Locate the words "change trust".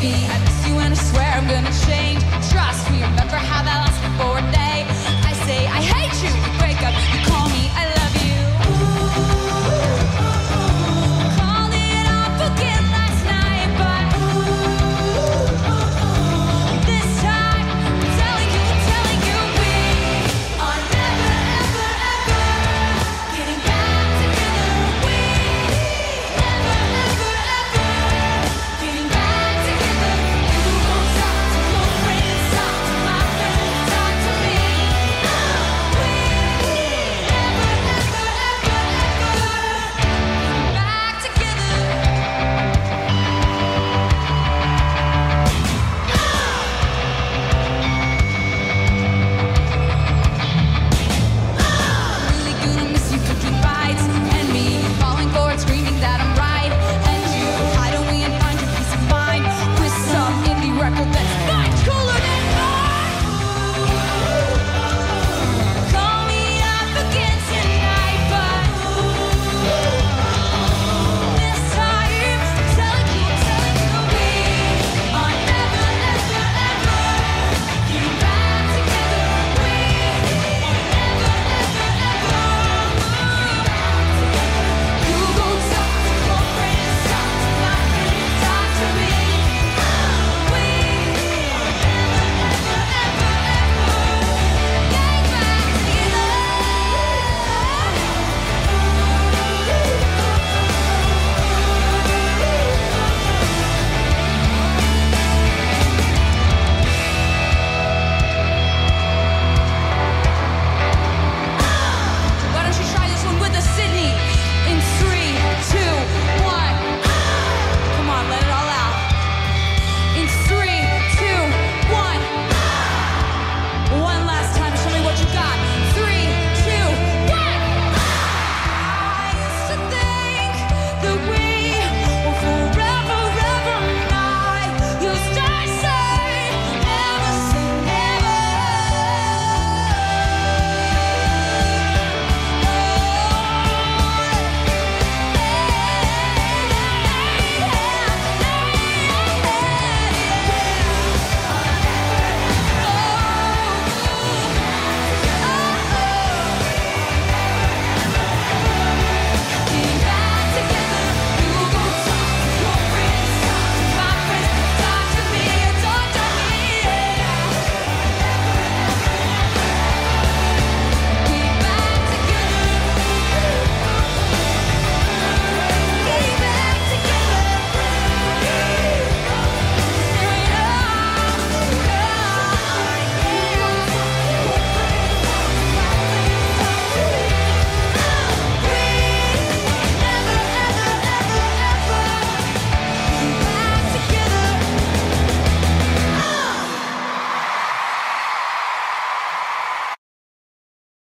1.86-2.90